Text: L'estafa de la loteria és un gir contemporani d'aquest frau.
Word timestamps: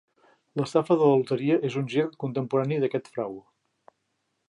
L'estafa 0.59 0.97
de 1.01 1.09
la 1.09 1.19
loteria 1.19 1.59
és 1.71 1.77
un 1.83 1.87
gir 1.93 2.07
contemporani 2.25 2.83
d'aquest 2.85 3.15
frau. 3.19 3.41